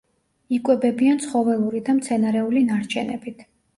[0.55, 3.45] იკვებებიან ცხოველური და მცენარეული ნარჩენებით.